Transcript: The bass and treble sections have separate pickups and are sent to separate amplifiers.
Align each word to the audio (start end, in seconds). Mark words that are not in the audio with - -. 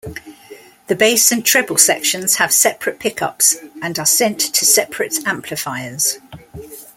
The 0.87 0.95
bass 0.95 1.31
and 1.31 1.45
treble 1.45 1.77
sections 1.77 2.37
have 2.37 2.51
separate 2.51 2.97
pickups 2.99 3.57
and 3.83 3.99
are 3.99 4.05
sent 4.07 4.39
to 4.39 4.65
separate 4.65 5.19
amplifiers. 5.27 6.17